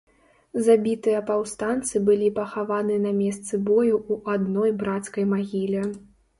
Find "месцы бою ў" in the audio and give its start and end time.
3.21-4.37